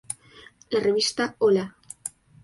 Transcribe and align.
La 0.71 0.79
revista 0.79 1.35
¡Hola! 1.37 1.75